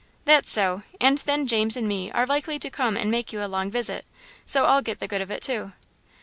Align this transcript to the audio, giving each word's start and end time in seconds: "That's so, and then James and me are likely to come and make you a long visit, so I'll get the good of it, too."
"That's 0.25 0.49
so, 0.49 0.81
and 0.99 1.19
then 1.19 1.45
James 1.45 1.77
and 1.77 1.87
me 1.87 2.11
are 2.13 2.25
likely 2.25 2.57
to 2.57 2.71
come 2.71 2.97
and 2.97 3.11
make 3.11 3.31
you 3.31 3.43
a 3.43 3.45
long 3.45 3.69
visit, 3.69 4.03
so 4.47 4.65
I'll 4.65 4.81
get 4.81 4.97
the 4.99 5.07
good 5.07 5.21
of 5.21 5.29
it, 5.29 5.43
too." 5.43 5.73